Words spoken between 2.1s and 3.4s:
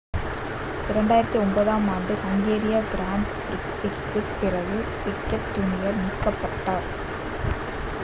ஹங்கேரிய கிராண்ட்